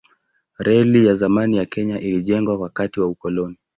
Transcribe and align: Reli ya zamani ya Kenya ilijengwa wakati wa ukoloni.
Reli 0.59 1.05
ya 1.05 1.15
zamani 1.15 1.57
ya 1.57 1.65
Kenya 1.65 1.99
ilijengwa 1.99 2.57
wakati 2.59 2.99
wa 2.99 3.07
ukoloni. 3.07 3.57